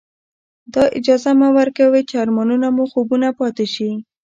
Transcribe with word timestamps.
دا 0.73 0.83
اجازه 0.99 1.31
مه 1.41 1.47
ورکوئ 1.57 2.01
چې 2.09 2.15
ارمانونه 2.23 2.67
مو 2.75 2.83
خوبونه 2.91 3.27
پاتې 3.39 3.65
شي. 3.73 3.89